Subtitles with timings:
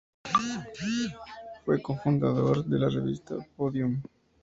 [1.63, 4.01] Fue cofundador de la revista "Podium".